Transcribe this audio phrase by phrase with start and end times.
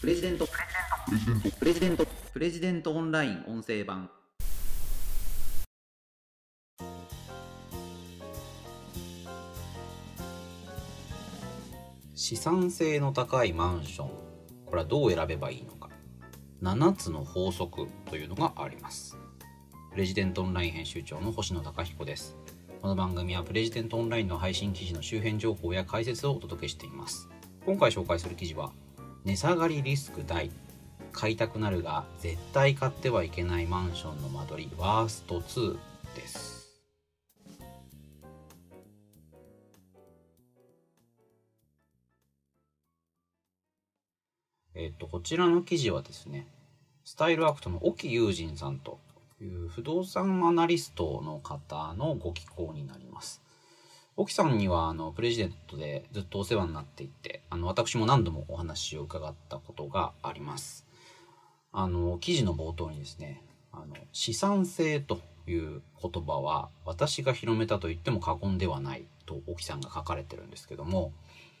[0.00, 0.48] プレジデント。
[1.58, 2.06] プレジデント。
[2.32, 4.08] プレジデントオンライン音声版。
[12.14, 14.10] 資産性の高いマンション。
[14.64, 15.90] これはどう選べばいいのか。
[16.62, 19.18] 7つの法則というのがあります。
[19.90, 22.38] プレジデントオンライン編集長の星野貴彦です。
[22.80, 27.28] この番組はプレジデントオンラインの配信記事の周辺情報や解説をお届けしています。
[27.66, 28.72] 今回紹介する記事は
[29.24, 30.50] 値下がりリスク大
[31.12, 35.76] 買いたくなるが絶対買ってはいけないマンションの間取りワースト2
[36.14, 36.60] です
[44.74, 46.46] えっと、こちらの記事はですね、
[47.04, 48.98] スタイルアクトの沖友人さんと
[49.38, 53.42] いう不動産アナリストの方のご寄稿になります。
[54.16, 60.86] 沖さんにはあのプレジデントでずっとお世話になっていて、あの私も何度もお話を伺ったことがあります。
[61.72, 71.12] あの記事の冒頭にですね、あの資産性という言葉は私が広めたと言っても過言ではないと沖さんが書かれてるんですけども、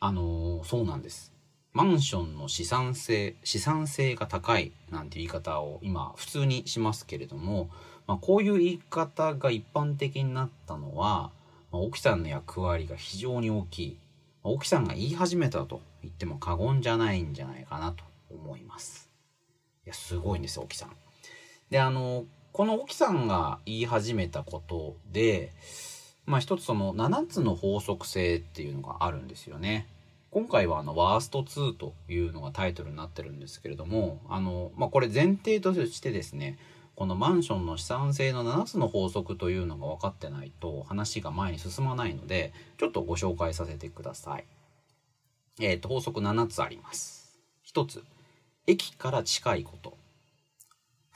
[0.00, 1.32] あのそうなんです。
[1.72, 7.70] マンションの資産性、資産性が高いなんて言い方を今普通にしますけれども、
[8.06, 11.30] まあ、こういう言い方が一般的になったのは、
[11.72, 13.98] まあ、沖さんの役割が非常に大きい。
[14.44, 19.10] まあ、沖さんが言い始めたと言っても過言じゃないんじゃないかなと思います。
[19.84, 20.90] いや、すごいんですよ、沖さん。
[21.70, 25.52] で、あの、この沖さんが言い始めたことで、
[26.26, 29.88] まあ一つその7つの法則性っていうのがあるんですよね。
[30.30, 36.58] 今回はあのワースト2というのがタイトルになってるんですけれども、あの、まあ、これ前提としてですね、
[36.94, 44.44] このマンションの資産性の7つの法則というのが分かってないと話が前に進まないので、ちょっとご紹介させてください。
[45.60, 47.40] えっ、ー、と、法則7つあります。
[47.66, 48.04] 1つ、
[48.66, 49.96] 駅から近いこと。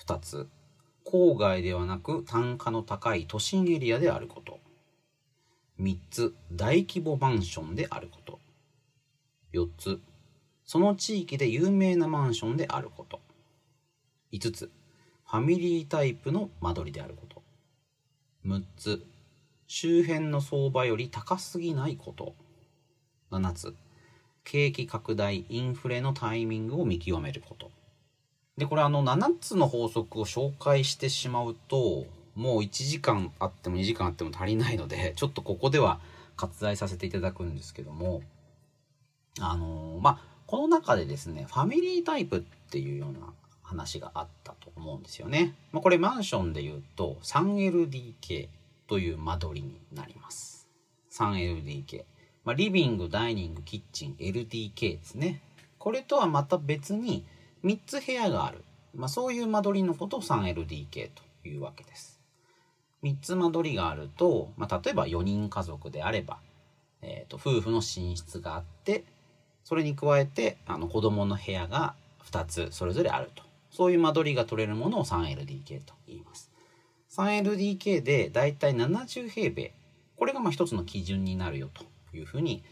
[0.01, 0.49] 2つ、
[1.05, 4.59] 郊外ではなく単価の高い都心エリアであること。
[5.79, 8.41] 3つ、大規模マンションであること。
[9.53, 10.01] 4つ、
[10.65, 13.21] その地域で有名なマンションであること。
[14.33, 14.71] 5つ、
[15.29, 17.43] ファミリータイプの間取りであること。
[18.47, 19.05] 6つ、
[19.67, 22.35] 周辺の相場より高すぎないこと。
[23.33, 23.75] 7つ、
[24.45, 27.73] 景気拡大、インフレのタイミングを見極めること。
[28.57, 36.01] で、これあの7つの法則を紹介してしまうと、もう1時間あっても2時間あっても足りないので、ちょっとここでは
[36.37, 38.23] 割愛させていただくんですけども、
[39.41, 43.33] あのー、まあ、この中でですね、ファミリータイプっていうような
[43.67, 45.55] 話があったと思うんですよね。
[45.73, 48.49] まあ、これマンションで言うと 3LDK
[48.87, 50.69] という間取りになります。
[51.13, 52.05] 3LDK。
[52.45, 55.43] まあ、リビング、ダイニング、キッチン、LDK ですね。
[55.79, 57.27] これとはまた別に
[57.65, 58.65] 3つ部屋がある。
[58.95, 61.11] まあ、そういう間取りのことを 3LDK
[61.43, 62.21] というわけです。
[63.03, 66.39] 3つ間取りがあると、まあ、例えば4人家族であれば、
[67.03, 69.05] えーと夫婦の寝室があって
[69.65, 71.95] それに加えてあの子供の部屋が
[72.31, 73.43] 2つそれぞれあると
[73.77, 76.51] そういう間取りが取れるものを 3LDK と言います。
[77.11, 79.75] 3LDK でだいたい70平米。
[80.17, 81.85] これがまあ一つの基準になるよと
[82.17, 82.65] いうふうに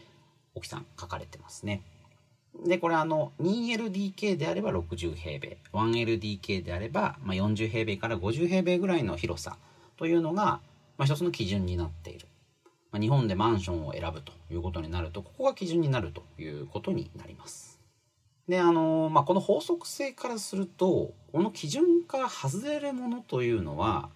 [0.55, 1.83] 沖さん書かれてますね。
[2.65, 5.59] でこれあの 2LDK であれば60平米。
[5.73, 9.57] 1LDK であれば、まあ、40平米から50平米ぐらいの広さ
[9.97, 10.59] というのが、
[10.97, 12.25] まあ、一つの基準になっている。
[12.91, 17.74] ま日本でマンションを選ぶということになると、ここが基準になるということになります。
[18.47, 24.09] で、あの、まあ、この法則性からすると、この基準から外れるものというのは、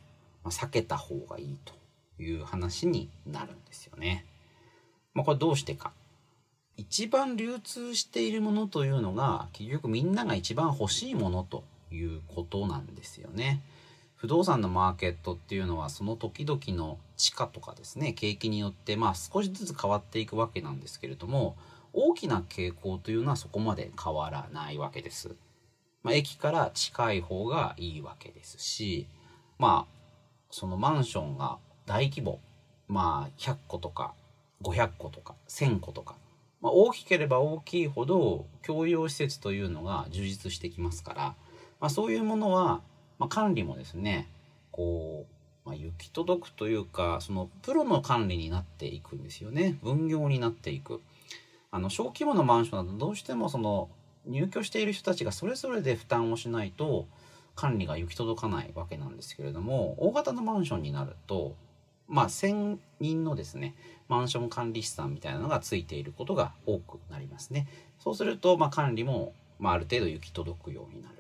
[0.44, 1.74] まあ、避けた方がいいと
[2.22, 4.26] いう話になるんですよね。
[5.14, 5.92] まあ、これどうしてか。
[6.78, 13.62] 一番流通しているものというのが、結局みんなが一番欲しいものということなんですよね。
[14.20, 21.56] 不動産のマーケットっていうのはその時々の地価とかですね景気によってまあ少しずつ変わっていくわけなんですけれども
[21.94, 25.36] 大きな傾向というのはそこまで変わらないわけです。
[26.04, 29.08] まあ、駅から近い方がいいわけですし
[29.58, 29.94] まあ
[30.50, 32.40] そのマンションが大規模
[32.88, 34.14] まあ100個とか
[34.64, 36.16] 500個とか1000個とか、
[36.62, 41.24] まあ、大きければ大きいほど共用施設というのが充実してきますから、
[41.82, 42.82] まあ、そういうものは
[43.20, 44.28] まあ、管理もですね
[44.72, 45.28] こ
[45.66, 51.02] う、まあ、行き届くというかそのプロの管理になっていくんですよね分業になっていく
[51.72, 53.90] あの小規模のマンションだとどうしてもその
[54.26, 57.08] 入居している人たちがそれぞれで負担をしないと
[57.56, 61.56] 管理が行き届かないわけなんですけれども大型のマンションになると
[62.08, 63.76] まあ1000人のですね
[64.08, 67.68] マンション管理士さんみたいなのがついていることが多くなりますね
[68.00, 71.16] そうするとまあ管理もまあ、ある程度行き届くようになる。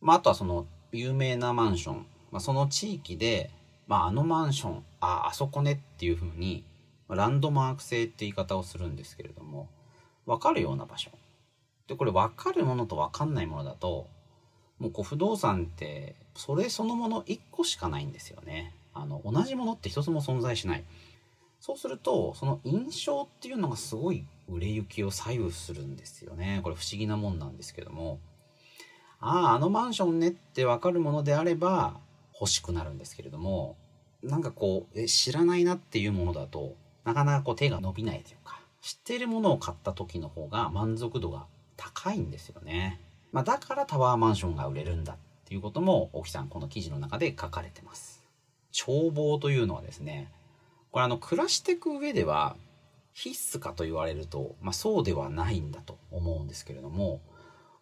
[0.00, 3.50] まあ、あとはその有名なマンション、まあ、その地域で、
[3.86, 6.64] まあ、あのマンション、あ、あそこねっていうふうに、
[7.08, 9.68] まあランドマーク性って言い方をするんですけれども、
[10.26, 11.10] わかるような場所。
[11.86, 14.08] で、これわかるものとわかんないものだと、
[14.78, 18.74] もうこう不動産ってそれそのもの1個しかないんですよね。
[18.92, 20.84] あの、同じものって一つも存在しない。
[21.60, 26.60] そうすると、その印象っていうのがすごい売れ行きを左右するんですよね。
[26.62, 28.20] これ不思議なもんなんですけども。
[29.20, 31.98] ああ、あのマンションねってわかるものであれば
[32.38, 33.76] 欲しくなるんですけれども、
[34.22, 36.74] なんかこう、え、知らないなっていうものだと、
[37.04, 41.46] なかなかこう手が伸びないというか、知っているものを買った時の方が満足度が
[41.78, 43.00] 高いんですよね。
[43.32, 45.16] まあ、だからタワーマンションが売れるんだっ
[45.46, 48.22] ていうことも、沖さんこの記事の中で書かれてます。
[48.78, 50.30] 眺望というのはですね、
[50.90, 52.56] これあの、暮らしていく上では
[53.14, 57.22] 必須かと言われると、まあ、そうではないんだと思うんですけれども、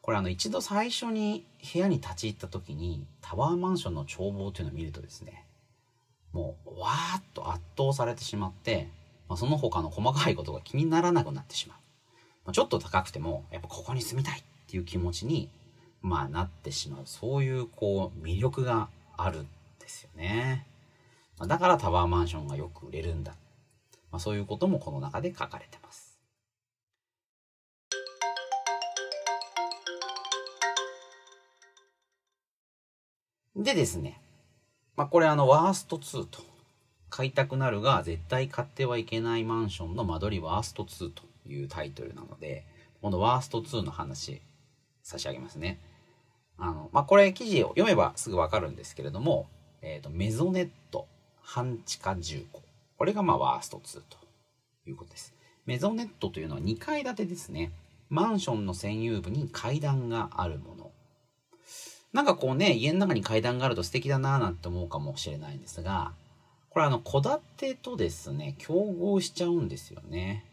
[0.02, 5.46] これあの一度最初に部屋に立ち入った時にタワーマンションの眺望というのを見るとですね、
[6.32, 11.78] もうわーっと圧倒されてしまって、まあ、その他の細かいことが気にならなくなってしまう。
[12.44, 15.48] まあ、ちょっと高くても、やっぱここに住みたいっていう気持ちに、
[16.02, 17.02] まあなってしまう。
[17.06, 19.48] そういうこう魅力があるん
[19.78, 20.66] ですよね。
[21.38, 23.34] まあ、だからタワーマンションがよく売れるんだ。
[24.10, 26.18] まあ、そういうこともこの中で書かれてます。
[33.54, 34.20] でですね、
[34.96, 36.51] まあ、これあのワースト2と
[37.12, 42.64] 買いたくなるが絶対買ってはいけないマンションの間取りワースト2というタイトルなので、
[43.02, 44.40] このワースト2の話
[45.02, 45.78] 差し上げますね。
[46.56, 49.46] あの、まあ、これ記事を読めばすぐわかるんですけれども、
[49.82, 51.06] えっ、ー、と、メゾネット
[51.42, 52.62] 半地下住戸。
[52.96, 54.16] これがまあワースト2と
[54.86, 55.34] いうことです。
[55.66, 57.72] メゾネットというのは2階建てですね。
[58.08, 60.92] マンションの占有部に階段があるもの。
[62.14, 66.14] なんかこうね、家の中に階段があると素敵だなぁなんて思うかもしれないんですが、
[66.72, 70.46] これあの、戸建てとですね、競合しちゃうんですよね。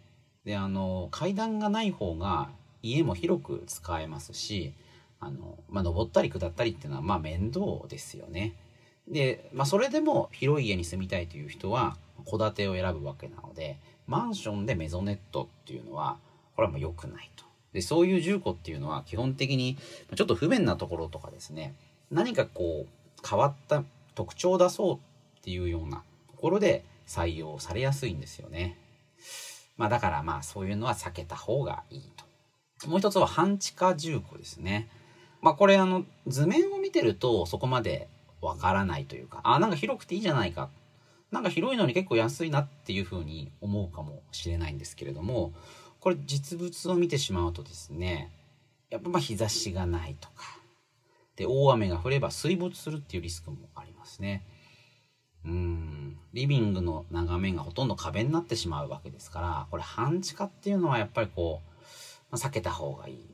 [0.44, 2.50] で、あの、階段がない方が
[2.84, 4.74] 家も広く使えますし、
[5.22, 8.54] あの、まあ、登ったり下ったりっていうのは、まあ、面倒ですよね。
[9.08, 11.96] で、まあ、それでも広い家に住みたいという人は、
[12.30, 16.18] 戸建てを選ぶわけなので、マンションでメゾネットっていうのは、
[16.56, 17.46] これはもう良くないと。
[17.72, 19.78] で、そういう住戸っていうのは基本的に
[20.16, 21.76] ちょっと不便なところとかですね、
[22.12, 23.84] 何かこう変わった
[24.16, 26.04] 特徴を出そうっていうような
[26.40, 28.78] ころで採用されやすいんですよね。
[29.78, 32.12] まあだからまあそういうのは避けた方がいい
[32.82, 32.88] と。
[32.88, 34.90] もう一つは半地下住戸ですね。
[35.42, 38.08] まあこれあの図面を見てるとそこまで
[38.42, 40.70] わからないというか、あ、なんか広くていいじゃないか。
[41.32, 45.54] なんか広いのに結構安いなっていうふうに思うかもしれないんですけれども、
[46.00, 48.32] これ実物を見てしまうとですね、
[48.90, 50.60] やっぱま日差しがないとか、
[51.36, 54.44] で、大雨が降れば水没するっていうリスクもありますね。
[55.46, 61.70] うん、リビングの眺めがほとんど壁になってしまうわけですから、これ半地下っていうのはやっぱりこう、
[62.32, 63.26] まあ、避けた方がいい。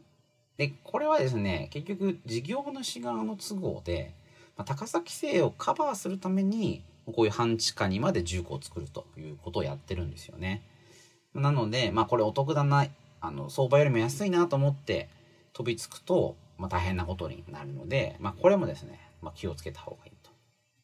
[0.57, 4.13] で、これはですね、結局事業主側の都合で、
[4.55, 10.63] まあ、高さ規制をカバーするために、こういう半地下にまで住戸を作るということをやってるんですよね。
[11.33, 12.87] なので、まあこれお得だな、
[13.21, 15.09] あの、相場よりも安いなと思って
[15.53, 20.31] 飛びつくと、まあ大変なことになるので、まあこれもですね、まあ気をつけた方がいいと。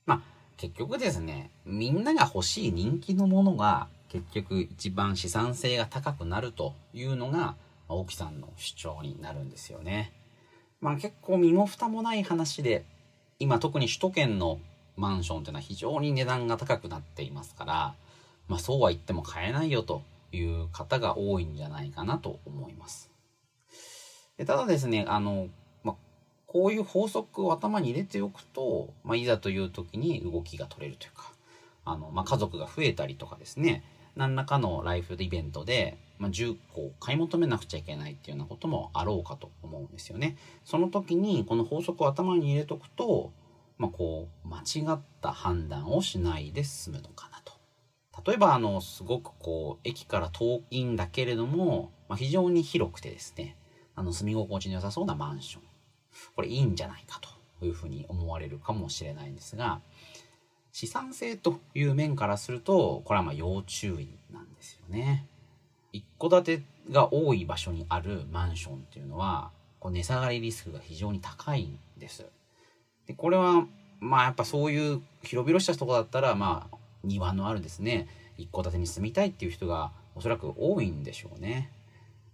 [0.06, 0.22] まあ
[0.62, 7.56] 結局ですね、みんなが欲しい人気のものが結局一番資産性が高くなるというのが、ま
[7.90, 10.14] あ、沖さんの主張になるんですよね。
[10.80, 12.86] まあ結構身も蓋もない話で、
[13.40, 14.60] 今特に首都圏の
[14.98, 17.96] マンションっていうのは非常に値段が高くなっていますから、
[18.48, 23.10] まあそうは言っても買えないよという方が多いんじゃないかなと思います。
[24.38, 25.48] ただですね、あの、
[26.52, 31.32] こういう法則を頭に入れておくと、まあ、いざという時に動きが取れるというか、
[31.86, 33.86] あの、まあ、家族が増えたりとかですね、
[34.18, 40.36] 何らかのライフイベントで、まあ、10個買い求めなくちゃいけないっていうようなこともあろうかと思うんですよね。
[40.66, 43.32] その時にこの法則を頭に入れとくと、
[43.78, 47.54] まあ、こう、間違った判断をしないで済むのかなと。
[48.30, 53.56] 例えば、あの、すごくこう、駅から遠いんだけれども、まあ、非常に広くてですね、
[53.96, 55.71] あの、住み心地の良さそうなマンション。
[56.36, 57.20] これいいんじゃないか
[57.60, 59.82] というふうに思われるかもしれないんですが、
[60.72, 65.28] 資産性という面からすると、これはまあ要注意なんですよね。
[65.94, 72.26] 一戸建てが多い場所にあるマンションっていうのは、こう値下がりリスクが非常に高いんです。
[73.08, 73.66] でこれは、
[74.00, 81.72] まあやっぱそういう広々したとこだったら、まあ庭のあるですね、一戸建てに住みたいっていう人がおそらく多いんでしょうね。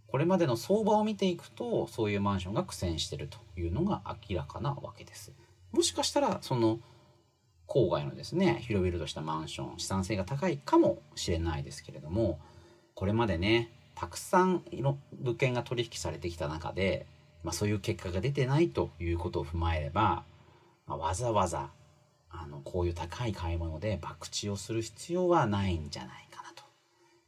[0.08, 5.34] これまでの相場を見ていくとそういうマンションが苦戦してるというのが明らかなわけです
[5.72, 6.80] もしかしたらその
[7.68, 12.40] 郊外のですね広々としたマンション資産性が高いかもしれないですけれども
[12.96, 17.06] これまでねたくさんの物件が取引されてきた中で、
[17.44, 20.24] まあ、そういう結果が出てないということを踏まえれば、
[20.86, 21.72] まあ、わざわざ
[22.30, 26.64] あのこういう高い買い物で博打をする必要はないんじゃないかなと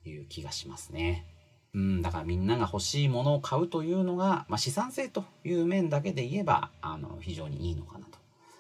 [0.08, 1.26] いう気がしますね。
[1.74, 8.18] うん、だからみんなが欲しいものを買うというのが、まあ、資産性という面だけで言えばあの非常にいいのかなと。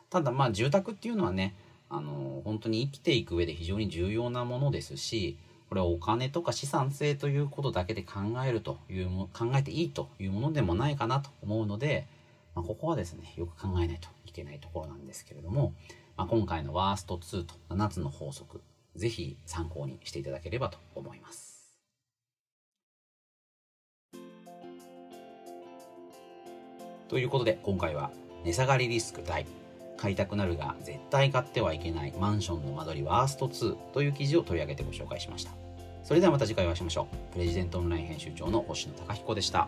[0.09, 1.55] ただまあ住宅っていうのはね
[1.89, 5.37] あの本当に生きていく上で非常に重要なものですし
[5.69, 12.07] これはお金とか資産性ということだけで考えるという考えていいというものでもないかなと思うので、
[12.55, 15.73] まあ、ここはですねよく考えないといけないところなんですけれども、
[16.17, 18.61] まあ、今回のワースト2と7つの法則
[18.95, 21.58] ぜひ参考にしていただければと思います。
[27.09, 28.11] ということで今回は
[28.45, 29.45] 値下がりリスク大。
[29.97, 32.13] 買いたくなるが絶対買ってはいけない。
[32.17, 35.51] マンションの間取りワースト2という記事を取り上げてご紹介しました。
[36.03, 37.33] それではまた次回お会いしましょう。
[37.33, 39.67] プレジデントオンライン編集長の星野貴彦でした。